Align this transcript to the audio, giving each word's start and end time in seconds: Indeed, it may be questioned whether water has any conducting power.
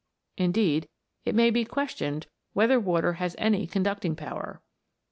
Indeed, 0.35 0.89
it 1.25 1.35
may 1.35 1.51
be 1.51 1.63
questioned 1.63 2.25
whether 2.53 2.79
water 2.79 3.13
has 3.21 3.35
any 3.37 3.67
conducting 3.67 4.15
power. 4.15 4.59